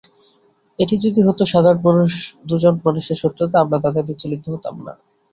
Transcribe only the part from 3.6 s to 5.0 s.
আমরা তাতে বিচলিত হতাম না।